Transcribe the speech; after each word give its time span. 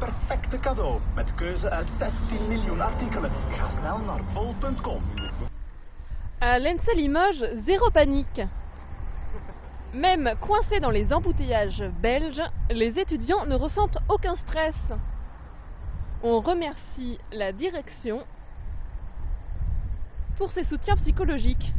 perfecte 0.00 0.58
cadeau. 0.60 1.00
Met 1.14 1.34
keuze 1.34 1.70
uit 1.70 1.88
16 1.98 2.48
miljoen 2.48 2.80
artikelen. 2.80 3.30
Ga 3.50 3.68
snel 3.78 3.98
naar 3.98 4.22
bol.com. 4.34 5.02
À 6.38 6.58
l'ENSA 6.58 6.92
Limoges, 6.94 7.64
zéro 7.64 7.90
panique. 7.90 8.46
Même 9.92 10.34
coincés 10.40 10.80
dans 10.80 10.92
les 10.92 11.12
embouteillages 11.12 11.84
belges, 12.00 12.42
les 12.70 12.98
étudiants 12.98 13.46
ne 13.46 13.56
ressentent 13.56 13.98
aucun 14.08 14.36
stress. 14.36 14.74
On 16.22 16.40
remercie 16.40 17.18
la 17.32 17.52
direction 17.52 18.24
pour 20.38 20.50
ses 20.50 20.64
soutiens 20.64 20.96
psychologiques. 20.96 21.74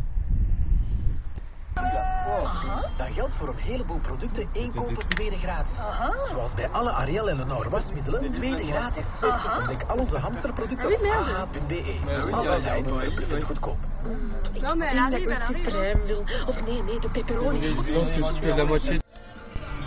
Dat 2.98 3.08
geldt 3.14 3.34
voor 3.38 3.48
een 3.48 3.58
heleboel 3.58 4.00
producten. 4.00 4.50
één 4.54 4.74
kopen, 4.76 5.08
tweede 5.08 5.38
gratis. 5.38 5.76
Zoals 6.32 6.54
bij 6.54 6.70
alle 6.70 6.92
Ariel 6.92 7.30
en 7.30 7.38
Lenore 7.38 7.70
wasmiddelen, 7.70 8.32
tweede 8.32 8.66
gratis. 8.66 9.04
Ontdek 9.58 9.84
al 9.88 9.98
onze 9.98 10.18
hamsterproducten 10.18 10.94
op 10.94 11.02
ah.be. 11.04 11.96
Altijd 12.32 12.86
verplicht 13.14 13.44
goedkoop. 13.44 13.78
Non, 14.62 14.78
mais 14.78 14.92
elle 14.92 15.02
arrive, 15.02 15.30
elle 15.30 15.44
arrive. 15.44 16.24
Of 16.48 16.62
nee, 16.66 16.84
nee, 16.84 17.00
de 17.00 17.10
pepperoni. 17.10 17.62
Je 17.62 17.94
pense 17.94 18.12
que 18.12 18.34
tu 18.34 18.42
fais 18.42 18.56
la 18.58 18.64
moitié. 18.64 19.00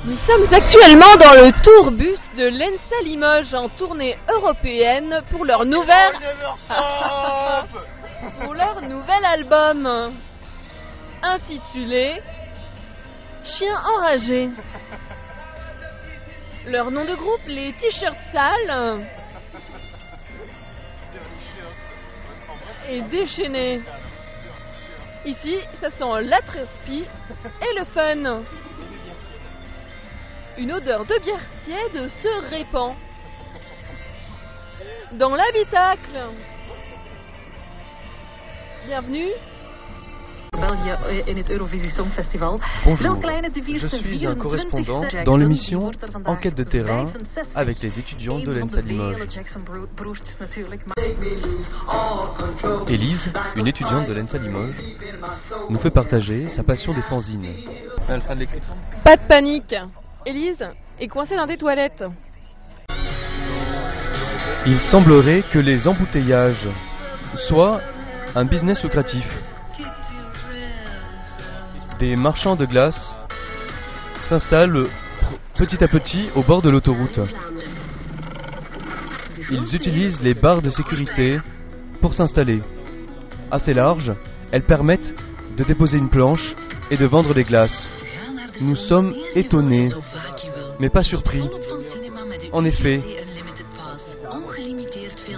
Nous 0.05 0.19
sommes 0.19 0.47
actuellement 0.53 1.16
dans 1.19 1.34
le 1.34 1.51
tourbus 1.62 2.20
de 2.37 2.47
l'ENSA 2.51 3.01
Limoges 3.05 3.55
en 3.55 3.69
tournée 3.70 4.19
européenne 4.28 5.23
pour 5.30 5.45
leur 5.47 5.64
nouvelle 5.64 6.14
pour 8.45 8.55
leur 8.55 8.83
nouvel 8.83 9.25
album 9.25 10.12
intitulé 11.24 12.23
Chien 13.45 13.77
enragé. 13.96 14.48
Leur 16.66 16.91
nom 16.91 17.05
de 17.05 17.14
groupe, 17.14 17.47
les 17.47 17.73
t-shirts 17.74 18.16
sales 18.33 19.06
et 22.89 23.03
déchaînés. 23.03 23.83
Ici, 25.27 25.58
ça 25.81 25.91
sent 25.91 26.22
la 26.22 26.41
trespi 26.42 27.06
et 27.61 27.78
le 27.78 27.84
fun. 27.86 28.42
Une 30.56 30.72
odeur 30.72 31.05
de 31.05 31.19
bière 31.22 31.47
tiède 31.64 32.09
se 32.09 32.50
répand 32.50 32.94
dans 35.12 35.34
l'habitacle. 35.34 36.28
Bienvenue. 38.86 39.31
België 40.60 40.97
eh, 41.08 41.28
in 41.28 41.36
het 41.36 41.50
Eurovisie 41.50 41.91
Songfestival. 41.91 42.60
Bonjour, 42.84 43.20
je 43.66 43.86
suis 43.88 44.27
un 44.27 44.34
correspondant 44.36 45.05
dans 45.24 45.36
l'émission 45.36 45.91
Enquête 46.24 46.55
de 46.55 46.64
terrain 46.64 47.06
avec 47.55 47.83
les 47.83 47.98
étudiants 47.98 48.38
de 48.38 48.52
l'ENSA 48.52 48.80
Limoges. 48.80 49.16
Élise, 52.88 53.30
une 53.56 53.66
étudiante 53.66 54.06
de 54.08 54.12
l'ENSA 54.12 54.38
Limoges, 54.38 54.82
nous 55.70 55.78
fait 55.78 55.91
partager 55.91 56.48
sa 56.48 56.62
passion 56.62 56.94
des 56.94 57.02
fanzines. 57.02 57.47
Pas 59.05 59.16
de 59.16 59.27
panique. 59.27 59.75
Élise 60.27 60.64
est 60.98 61.08
coincée 61.08 61.36
dans 61.36 61.47
des 61.47 61.56
toilettes. 61.56 62.05
Il 64.66 64.80
semblerait 64.80 65.42
que 65.52 65.58
les 65.58 65.86
embouteillages 65.86 66.69
soient 67.48 67.80
un 68.34 68.44
business 68.44 68.82
lucratif. 68.82 69.27
Des 71.98 72.17
marchands 72.17 72.56
de 72.56 72.67
glace 72.67 73.14
s'installent 74.28 74.89
petit 75.56 75.83
à 75.83 75.89
petit 75.89 76.28
au 76.34 76.42
bord 76.42 76.61
de 76.61 76.70
l'autoroute. 76.70 77.20
Ils 79.50 79.75
utilisent 79.75 80.20
les 80.20 80.34
barres 80.34 80.62
de 80.62 80.70
sécurité 80.70 81.39
pour 82.00 82.15
s'installer. 82.15 82.62
Assez 83.50 83.75
larges, 83.75 84.12
elles 84.50 84.65
permettent 84.65 85.15
de 85.56 85.65
déposer 85.65 85.99
une 85.99 86.09
planche 86.09 86.55
et 86.91 86.97
de 86.97 87.06
vendre 87.06 87.32
des 87.32 87.44
glaces. 87.44 87.88
Nous 88.61 88.76
sommes 88.76 89.15
étonnés, 89.34 89.91
mais 90.81 90.91
pas 90.91 91.03
surpris. 91.03 91.49
En 92.53 92.65
effet, 92.65 93.03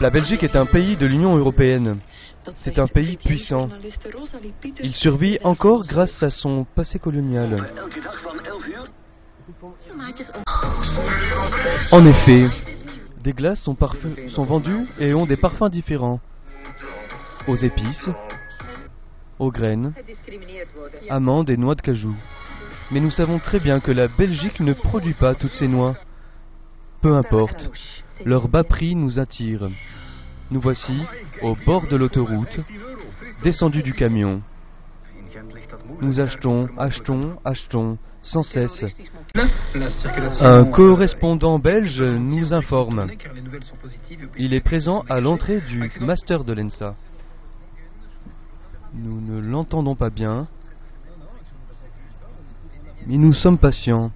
la 0.01 0.11
Belgique 0.11 0.43
est 0.43 0.57
un 0.57 0.67
pays 0.67 0.97
de 0.97 1.07
l'Union 1.07 1.37
européenne. 1.37 1.99
C'est 2.59 2.79
un 2.79 2.87
pays 2.87 3.17
puissant. 3.17 3.69
Il 4.83 4.95
survit 4.95 5.39
encore 5.43 5.87
grâce 5.87 6.23
à 6.23 6.31
son 6.31 6.65
passé 6.65 6.99
colonial. 6.99 7.73
En 11.93 12.05
effet, 12.05 12.47
des 13.23 13.33
glaces 13.33 13.61
sont, 13.61 13.77
vendues 14.45 14.87
et 14.99 15.15
ont 15.15 15.27
des 15.27 15.37
parfums 15.37 15.71
différents. 15.71 16.21
Aux 17.47 17.57
épices, 17.57 18.11
aux 19.39 19.51
graines, 19.51 19.93
amandes 21.09 21.51
et 21.51 21.57
noix 21.57 21.75
de 21.75 21.83
cajou. 21.83 22.15
Mais 22.91 23.01
nous 23.01 23.11
savons 23.11 23.39
très 23.39 23.61
bien 23.61 23.81
que 23.81 23.93
la 23.93 24.09
Belgique 24.09 24.61
ne 24.61 24.73
produit 24.73 25.15
pas 25.15 25.35
toutes 25.35 25.55
ces 25.55 25.69
noix. 25.69 25.97
Peu 27.03 27.15
importe, 27.15 27.71
leur 28.25 28.49
bas 28.49 28.65
prix 28.65 28.95
nous 28.95 29.19
attire. 29.19 29.69
Nous 30.51 30.61
voici 30.61 31.03
au 31.43 31.57
bord 31.67 31.87
de 31.89 31.97
l'autoroute, 31.97 32.61
descendus 33.43 33.83
du 33.83 33.93
camion. 33.93 34.43
Nous 36.01 36.21
achetons, 36.21 36.69
achetons, 36.79 37.39
achetons, 37.45 37.99
sans 38.23 38.43
cesse. 38.43 38.85
Un 40.41 40.65
correspondant 40.65 41.59
belge 41.59 42.01
nous 42.01 42.53
informe. 42.53 43.09
Il 44.39 44.55
est 44.55 44.61
présent 44.61 45.05
à 45.09 45.21
l'entrée 45.21 45.61
du 45.61 45.91
master 46.01 46.45
de 46.45 46.53
l'ENSA. 46.53 46.95
Nous 48.95 49.21
ne 49.21 49.41
l'entendons 49.41 49.95
pas 49.95 50.11
bien, 50.11 50.49
mais 53.07 53.19
nous 53.19 53.35
sommes 53.35 53.59
patients. 53.59 54.11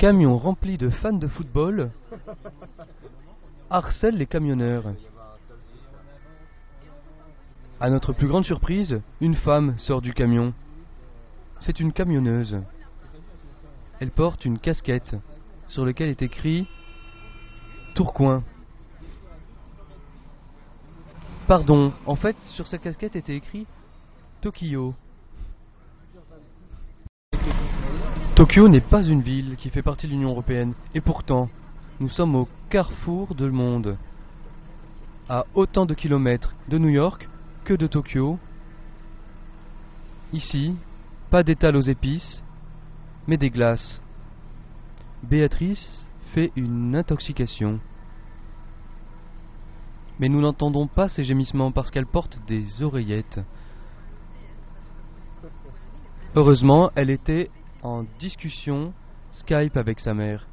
Camion 0.00 0.38
rempli 0.38 0.78
de 0.78 0.88
fans 0.88 1.12
de 1.12 1.28
football 1.28 1.90
harcèle 3.68 4.16
les 4.16 4.24
camionneurs. 4.24 4.94
À 7.78 7.90
notre 7.90 8.14
plus 8.14 8.26
grande 8.26 8.46
surprise, 8.46 9.02
une 9.20 9.34
femme 9.34 9.76
sort 9.76 10.00
du 10.00 10.14
camion. 10.14 10.54
C'est 11.60 11.80
une 11.80 11.92
camionneuse. 11.92 12.62
Elle 14.00 14.10
porte 14.10 14.46
une 14.46 14.58
casquette 14.58 15.16
sur 15.68 15.84
laquelle 15.84 16.08
est 16.08 16.22
écrit 16.22 16.66
Tourcoing. 17.94 18.42
Pardon, 21.46 21.92
en 22.06 22.16
fait, 22.16 22.40
sur 22.54 22.66
sa 22.66 22.78
casquette 22.78 23.16
était 23.16 23.36
écrit 23.36 23.66
Tokyo. 24.40 24.94
Tokyo 28.40 28.68
n'est 28.68 28.80
pas 28.80 29.02
une 29.04 29.20
ville 29.20 29.56
qui 29.56 29.68
fait 29.68 29.82
partie 29.82 30.06
de 30.06 30.12
l'Union 30.12 30.30
européenne, 30.30 30.72
et 30.94 31.02
pourtant, 31.02 31.50
nous 32.00 32.08
sommes 32.08 32.34
au 32.34 32.48
carrefour 32.70 33.34
du 33.34 33.50
monde. 33.50 33.98
À 35.28 35.44
autant 35.54 35.84
de 35.84 35.92
kilomètres 35.92 36.54
de 36.70 36.78
New 36.78 36.88
York 36.88 37.28
que 37.64 37.74
de 37.74 37.86
Tokyo. 37.86 38.38
Ici, 40.32 40.74
pas 41.28 41.42
d'étal 41.42 41.76
aux 41.76 41.82
épices, 41.82 42.42
mais 43.28 43.36
des 43.36 43.50
glaces. 43.50 44.00
Béatrice 45.22 46.06
fait 46.32 46.50
une 46.56 46.96
intoxication. 46.96 47.78
Mais 50.18 50.30
nous 50.30 50.40
n'entendons 50.40 50.86
pas 50.86 51.10
ses 51.10 51.24
gémissements 51.24 51.72
parce 51.72 51.90
qu'elle 51.90 52.06
porte 52.06 52.38
des 52.48 52.82
oreillettes. 52.82 53.40
Heureusement, 56.34 56.90
elle 56.94 57.10
était 57.10 57.50
en 57.82 58.04
discussion 58.18 58.92
Skype 59.32 59.76
avec 59.76 60.00
sa 60.00 60.14
mère. 60.14 60.46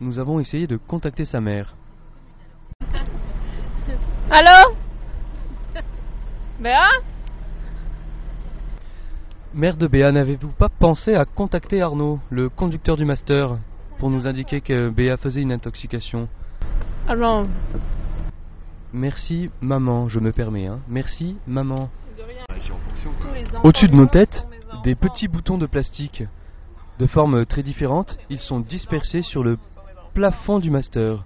Nous 0.00 0.18
avons 0.18 0.40
essayé 0.40 0.66
de 0.66 0.76
contacter 0.76 1.24
sa 1.24 1.40
mère. 1.40 1.74
Allô? 4.30 4.74
Béa? 6.60 6.88
Mère 9.54 9.76
de 9.76 9.86
Béa, 9.86 10.12
n'avez-vous 10.12 10.52
pas 10.52 10.68
pensé 10.68 11.14
à 11.14 11.24
contacter 11.24 11.82
Arnaud, 11.82 12.18
le 12.30 12.48
conducteur 12.48 12.96
du 12.96 13.04
master, 13.04 13.58
pour 13.98 14.10
nous 14.10 14.26
indiquer 14.26 14.60
que 14.60 14.88
Béa 14.88 15.16
faisait 15.16 15.42
une 15.42 15.52
intoxication? 15.52 16.28
Alors, 17.06 17.46
Merci 18.94 19.50
maman, 19.62 20.08
je 20.08 20.20
me 20.20 20.32
permets, 20.32 20.66
hein. 20.66 20.80
Merci 20.86 21.38
maman. 21.46 21.88
Au-dessus 23.62 23.88
de 23.88 23.96
nos 23.96 24.06
têtes. 24.06 24.46
Des 24.82 24.94
petits 24.96 25.28
boutons 25.28 25.58
de 25.58 25.66
plastique 25.66 26.24
de 26.98 27.06
forme 27.06 27.46
très 27.46 27.62
différente, 27.62 28.18
ils 28.30 28.40
sont 28.40 28.60
dispersés 28.60 29.22
sur 29.22 29.44
le 29.44 29.58
plafond 30.12 30.58
du 30.58 30.70
master. 30.70 31.24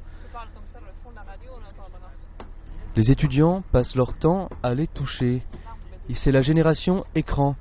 Les 2.95 3.11
étudiants 3.11 3.63
passent 3.73 3.95
leur 3.95 4.17
temps 4.17 4.49
à 4.63 4.75
les 4.75 4.87
toucher. 4.87 5.43
C'est 6.15 6.33
la 6.33 6.43
génération 6.43 7.05
écran. 7.15 7.57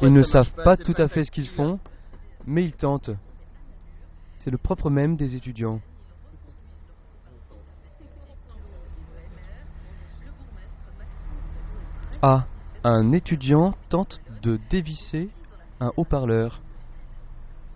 Ils 0.00 0.12
ne 0.12 0.22
savent 0.22 0.52
pas 0.64 0.76
tout 0.76 0.94
à 0.98 1.08
fait 1.08 1.24
ce 1.24 1.30
qu'ils 1.30 1.48
font, 1.48 1.78
mais 2.46 2.64
ils 2.64 2.72
tentent. 2.72 3.10
C'est 4.40 4.50
le 4.50 4.58
propre 4.58 4.90
même 4.90 5.16
des 5.16 5.36
étudiants. 5.36 5.80
Ah, 12.24 12.44
un 12.84 13.10
étudiant 13.10 13.74
tente 13.88 14.20
de 14.42 14.60
dévisser 14.70 15.28
un 15.80 15.90
haut-parleur. 15.96 16.60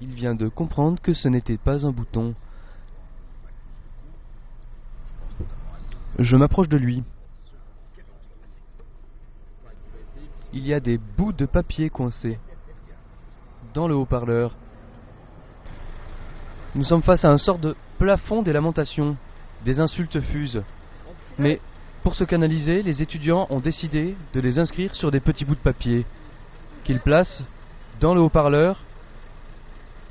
Il 0.00 0.14
vient 0.14 0.36
de 0.36 0.46
comprendre 0.46 1.02
que 1.02 1.12
ce 1.14 1.26
n'était 1.26 1.56
pas 1.56 1.84
un 1.84 1.90
bouton. 1.90 2.32
Je 6.20 6.36
m'approche 6.36 6.68
de 6.68 6.76
lui. 6.76 7.02
Il 10.52 10.64
y 10.64 10.72
a 10.72 10.78
des 10.78 10.96
bouts 10.96 11.32
de 11.32 11.46
papier 11.46 11.90
coincés 11.90 12.38
dans 13.74 13.88
le 13.88 13.96
haut-parleur. 13.96 14.54
Nous 16.76 16.84
sommes 16.84 17.02
face 17.02 17.24
à 17.24 17.30
un 17.30 17.36
sort 17.36 17.58
de 17.58 17.74
plafond 17.98 18.42
des 18.42 18.52
lamentations. 18.52 19.16
Des 19.64 19.80
insultes 19.80 20.20
fusent. 20.20 20.62
Mais 21.36 21.60
pour 22.02 22.14
se 22.14 22.24
canaliser, 22.24 22.82
les 22.82 23.02
étudiants 23.02 23.46
ont 23.50 23.60
décidé 23.60 24.14
de 24.32 24.40
les 24.40 24.58
inscrire 24.58 24.94
sur 24.94 25.10
des 25.10 25.20
petits 25.20 25.44
bouts 25.44 25.54
de 25.54 25.60
papier 25.60 26.06
qu'ils 26.84 27.00
placent 27.00 27.42
dans 28.00 28.14
le 28.14 28.20
haut-parleur 28.20 28.78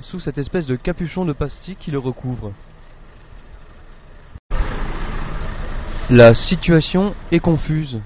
sous 0.00 0.20
cette 0.20 0.38
espèce 0.38 0.66
de 0.66 0.76
capuchon 0.76 1.24
de 1.24 1.32
plastique 1.32 1.78
qui 1.78 1.90
le 1.90 1.98
recouvre. 1.98 2.52
La 6.10 6.34
situation 6.34 7.14
est 7.32 7.40
confuse. 7.40 8.00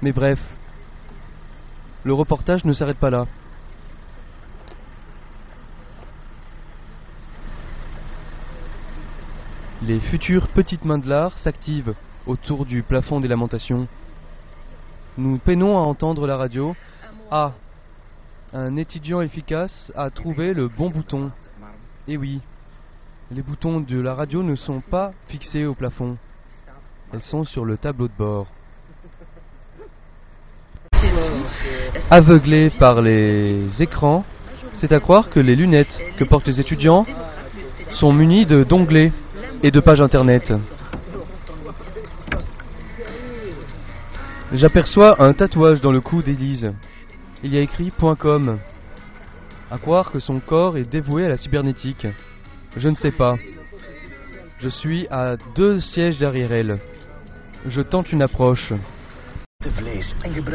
Mais 0.00 0.12
bref, 0.12 0.38
le 2.04 2.14
reportage 2.14 2.64
ne 2.64 2.72
s'arrête 2.72 2.96
pas 2.96 3.10
là. 3.10 3.26
Les 9.82 10.00
futures 10.00 10.48
petites 10.48 10.84
mains 10.84 10.98
de 10.98 11.08
l'art 11.08 11.36
s'activent 11.38 11.94
autour 12.30 12.64
du 12.64 12.84
plafond 12.84 13.18
des 13.18 13.26
lamentations. 13.26 13.88
Nous 15.18 15.38
peinons 15.38 15.76
à 15.76 15.80
entendre 15.80 16.26
la 16.28 16.36
radio. 16.36 16.76
Ah, 17.30 17.52
un 18.54 18.76
étudiant 18.76 19.20
efficace 19.20 19.92
a 19.96 20.10
trouvé 20.10 20.54
le 20.54 20.68
bon 20.68 20.90
bouton. 20.90 21.32
Eh 22.06 22.16
oui, 22.16 22.40
les 23.32 23.42
boutons 23.42 23.80
de 23.80 24.00
la 24.00 24.14
radio 24.14 24.44
ne 24.44 24.54
sont 24.54 24.80
pas 24.80 25.12
fixés 25.26 25.66
au 25.66 25.74
plafond. 25.74 26.16
Elles 27.12 27.22
sont 27.22 27.42
sur 27.42 27.64
le 27.64 27.76
tableau 27.76 28.06
de 28.06 28.16
bord. 28.16 28.46
Aveuglés 32.10 32.70
par 32.70 33.02
les 33.02 33.82
écrans, 33.82 34.24
c'est 34.74 34.92
à 34.92 35.00
croire 35.00 35.30
que 35.30 35.40
les 35.40 35.56
lunettes 35.56 36.00
que 36.16 36.24
portent 36.24 36.46
les 36.46 36.60
étudiants 36.60 37.04
sont 37.90 38.12
munies 38.12 38.46
d'onglets 38.46 39.12
et 39.64 39.72
de 39.72 39.80
pages 39.80 40.00
internet. 40.00 40.52
J'aperçois 44.52 45.22
un 45.22 45.32
tatouage 45.32 45.80
dans 45.80 45.92
le 45.92 46.00
cou 46.00 46.22
d'Élise. 46.22 46.72
Il 47.44 47.54
y 47.54 47.58
a 47.58 47.60
écrit 47.60 47.92
.com. 48.18 48.58
À 49.70 49.78
croire 49.78 50.10
que 50.10 50.18
son 50.18 50.40
corps 50.40 50.76
est 50.76 50.90
dévoué 50.90 51.24
à 51.24 51.28
la 51.28 51.36
cybernétique. 51.36 52.08
Je 52.76 52.88
ne 52.88 52.96
sais 52.96 53.12
pas. 53.12 53.36
Je 54.58 54.68
suis 54.68 55.06
à 55.08 55.36
deux 55.54 55.80
sièges 55.80 56.18
derrière 56.18 56.50
elle. 56.50 56.80
Je 57.68 57.80
tente 57.80 58.10
une 58.10 58.22
approche. 58.22 58.72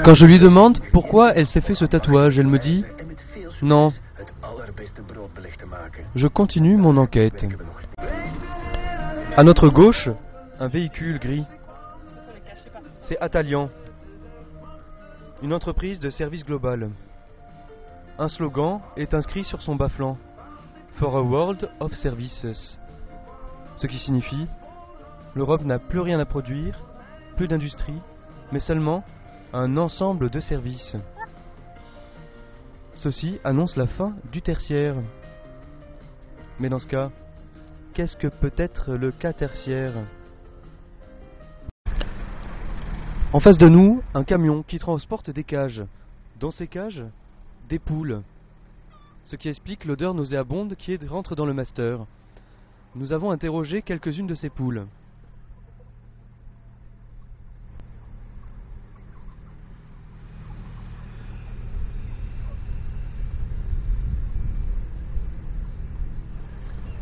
Quand 0.03 0.13
je 0.13 0.25
lui 0.25 0.39
demande 0.39 0.81
pourquoi 0.91 1.33
elle 1.33 1.47
s'est 1.47 1.61
fait 1.61 1.75
ce 1.75 1.85
tatouage, 1.85 2.37
elle 2.37 2.47
me 2.47 2.59
dit 2.59 2.83
Non. 3.61 3.93
Je 6.15 6.27
continue 6.27 6.75
mon 6.75 6.97
enquête. 6.97 7.45
À 9.37 9.43
notre 9.43 9.69
gauche, 9.69 10.09
un 10.59 10.67
véhicule 10.67 11.17
gris. 11.17 11.45
C'est 13.01 13.19
Atalian, 13.21 13.69
une 15.45 15.53
entreprise 15.53 15.99
de 15.99 16.09
service 16.09 16.43
global. 16.43 16.89
Un 18.17 18.29
slogan 18.29 18.81
est 18.97 19.13
inscrit 19.13 19.43
sur 19.43 19.61
son 19.61 19.75
bas-flanc 19.75 20.17
For 20.95 21.15
a 21.15 21.21
World 21.21 21.69
of 21.79 21.93
Services. 21.93 22.79
Ce 23.77 23.85
qui 23.85 23.99
signifie 23.99 24.47
l'Europe 25.35 25.63
n'a 25.63 25.77
plus 25.77 25.99
rien 25.99 26.19
à 26.19 26.25
produire, 26.25 26.83
plus 27.35 27.47
d'industrie, 27.47 28.01
mais 28.51 28.59
seulement 28.59 29.03
un 29.53 29.77
ensemble 29.77 30.31
de 30.31 30.39
services. 30.39 30.95
Ceci 32.95 33.39
annonce 33.43 33.75
la 33.75 33.85
fin 33.85 34.15
du 34.31 34.41
tertiaire. 34.41 34.95
Mais 36.59 36.69
dans 36.69 36.79
ce 36.79 36.87
cas, 36.87 37.11
qu'est-ce 37.93 38.17
que 38.17 38.29
peut 38.29 38.53
être 38.57 38.95
le 38.95 39.11
cas 39.11 39.33
tertiaire? 39.33 39.93
En 43.35 43.41
face 43.41 43.57
de 43.57 43.67
nous, 43.67 44.01
un 44.13 44.23
camion 44.23 44.63
qui 44.63 44.79
transporte 44.79 45.29
des 45.29 45.43
cages. 45.43 45.83
Dans 46.39 46.51
ces 46.51 46.67
cages, 46.67 47.03
des 47.67 47.79
poules. 47.79 48.21
Ce 49.25 49.35
qui 49.35 49.49
explique 49.49 49.83
l'odeur 49.83 50.13
nauséabonde 50.13 50.75
qui 50.77 50.95
rentre 51.05 51.35
dans 51.35 51.45
le 51.45 51.53
master. 51.53 52.05
Nous 52.95 53.11
avons 53.11 53.31
interrogé 53.31 53.81
quelques-unes 53.81 54.25
de 54.25 54.35
ces 54.35 54.49
poules. 54.49 54.87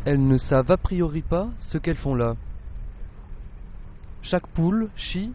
Elles 0.04 0.26
ne 0.26 0.36
savent 0.36 0.72
a 0.72 0.76
priori 0.76 1.22
pas 1.22 1.46
ce 1.60 1.78
qu'elles 1.78 1.94
font 1.94 2.16
là. 2.16 2.34
Chaque 4.22 4.48
poule 4.48 4.90
chie 4.96 5.30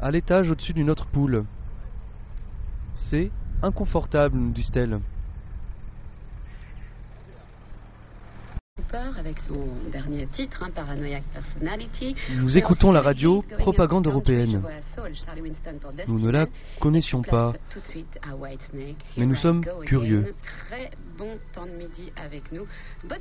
à 0.00 0.10
l'étage 0.10 0.50
au-dessus 0.50 0.72
d'une 0.72 0.90
autre 0.90 1.06
poule. 1.06 1.44
C'est 2.94 3.30
inconfortable, 3.62 4.36
nous 4.36 4.52
disent-elles. 4.52 4.98
avec 9.18 9.38
son 9.40 9.66
dernier 9.92 10.26
titre, 10.28 10.62
hein, 10.62 10.70
Personality. 11.32 12.14
Nous 12.36 12.56
écoutons 12.56 12.90
la 12.90 13.02
radio 13.02 13.44
Propagande 13.58 14.06
européenne. 14.06 14.62
Nous 16.06 16.20
ne 16.20 16.30
la 16.30 16.46
connaissions 16.80 17.22
pas, 17.22 17.52
mais 19.16 19.26
nous 19.26 19.36
sommes 19.36 19.64
curieux. 19.84 20.34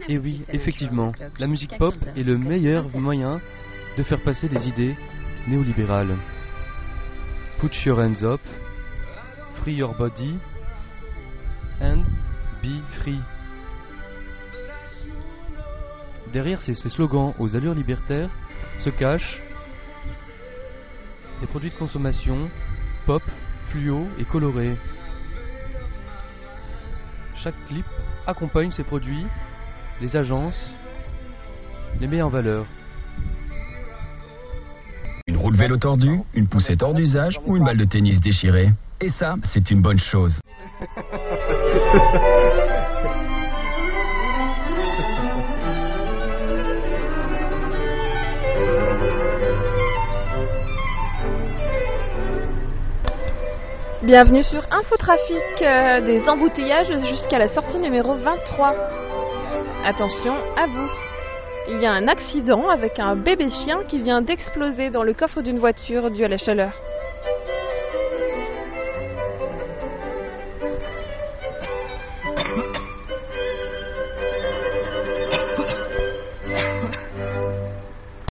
Et 0.08 0.18
oui, 0.18 0.44
effectivement, 0.50 1.12
la 1.40 1.48
musique 1.48 1.78
pop 1.78 1.96
est 2.16 2.24
le 2.24 2.38
meilleur 2.38 2.96
moyen 2.96 3.42
de 3.98 4.04
faire 4.04 4.22
passer 4.22 4.48
des 4.48 4.68
idées 4.68 4.96
néolibérales. 5.48 6.16
Put 7.60 7.74
your 7.86 8.00
hands 8.00 8.24
up, 8.24 8.42
free 9.64 9.74
your 9.74 9.96
body, 9.96 10.38
and 11.82 12.04
be 12.62 12.80
free. 13.02 13.20
Derrière 16.32 16.62
ces, 16.62 16.76
slogans 16.76 17.34
aux 17.40 17.56
allures 17.56 17.74
libertaires 17.74 18.30
se 18.78 18.92
cachent 18.92 19.42
des 21.42 21.48
produits 21.48 21.72
de 21.72 21.76
consommation 21.76 22.50
pop, 23.08 23.24
fluo 23.72 24.08
et 24.20 24.26
colorés. 24.26 24.78
Chaque 27.38 27.56
clip 27.68 27.86
accompagne 28.28 28.70
ces 28.70 28.84
produits, 28.84 29.26
les 30.00 30.16
agences, 30.16 30.76
les 32.00 32.08
met 32.08 32.22
en 32.22 32.30
valeur. 32.30 32.68
Roue 35.48 35.54
de 35.54 35.58
vélo 35.58 35.78
tordue, 35.78 36.20
une 36.34 36.50
poussette 36.50 36.84
hors 36.84 36.94
d'usage 36.94 37.40
ou 37.46 37.56
une 37.56 37.64
balle 37.64 37.78
de 37.78 37.86
tennis 37.86 38.20
déchirée. 38.20 38.72
Et 39.00 39.08
ça, 39.12 39.38
c'est 39.54 39.72
une 39.72 39.82
bonne 39.82 39.98
chose. 39.98 40.42
Bienvenue 54.04 54.44
sur 54.44 54.62
Infotrafic, 54.70 55.62
euh, 55.62 56.02
des 56.02 56.28
embouteillages 56.28 56.92
jusqu'à 57.10 57.40
la 57.40 57.48
sortie 57.48 57.80
numéro 57.80 58.16
23. 58.18 58.76
Attention 59.86 60.34
à 60.58 60.68
vous. 60.68 60.90
Il 61.70 61.80
y 61.80 61.86
a 61.86 61.92
un 61.92 62.08
accident 62.08 62.70
avec 62.70 62.98
un 62.98 63.18
bébé 63.18 63.50
chien 63.50 63.78
qui 63.90 64.00
vient 64.00 64.22
d'exploser 64.22 64.90
dans 64.90 65.04
le 65.04 65.14
coffre 65.14 65.42
d'une 65.42 65.60
voiture 65.60 66.10
dû 66.12 66.24
à 66.24 66.30
la 66.30 66.38
chaleur. 66.38 66.72